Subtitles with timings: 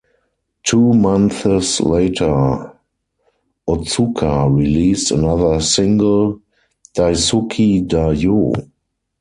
[0.63, 2.73] Two months later,
[3.69, 6.39] Otsuka released another single,
[6.95, 8.51] "Daisuki da Yo".